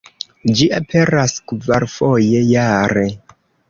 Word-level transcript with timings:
Ĝi 0.61 0.69
aperas 0.77 1.37
kvarfoje 1.53 2.45
jare. 2.57 3.09